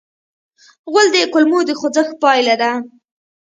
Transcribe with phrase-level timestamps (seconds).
[0.91, 2.71] غول د کولمو د خوځښت پایله ده.